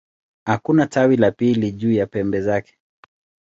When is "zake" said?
2.41-2.77